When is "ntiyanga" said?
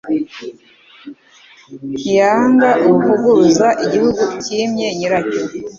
1.91-2.69